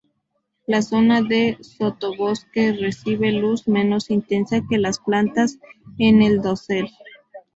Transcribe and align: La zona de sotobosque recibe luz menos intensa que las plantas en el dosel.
La 0.65 0.81
zona 0.81 1.21
de 1.21 1.59
sotobosque 1.61 2.73
recibe 2.73 3.31
luz 3.33 3.67
menos 3.67 4.09
intensa 4.09 4.61
que 4.67 4.79
las 4.79 4.97
plantas 4.97 5.59
en 5.99 6.23
el 6.23 6.41
dosel. 6.41 6.89